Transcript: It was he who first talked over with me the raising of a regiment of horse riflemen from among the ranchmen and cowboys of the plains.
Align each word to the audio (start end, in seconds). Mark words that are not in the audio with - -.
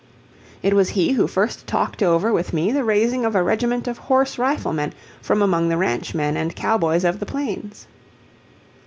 It 0.63 0.73
was 0.73 0.89
he 0.89 1.11
who 1.11 1.27
first 1.27 1.67
talked 1.67 2.01
over 2.01 2.33
with 2.33 2.53
me 2.53 2.71
the 2.71 2.83
raising 2.83 3.23
of 3.23 3.35
a 3.35 3.43
regiment 3.43 3.87
of 3.87 3.99
horse 3.99 4.39
riflemen 4.39 4.93
from 5.21 5.43
among 5.43 5.69
the 5.69 5.77
ranchmen 5.77 6.35
and 6.35 6.55
cowboys 6.55 7.03
of 7.05 7.19
the 7.19 7.25
plains. 7.27 7.85